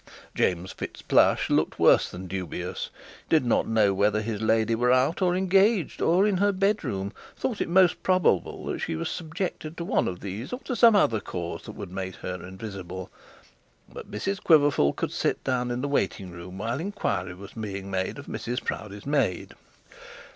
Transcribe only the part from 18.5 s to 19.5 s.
Proudie.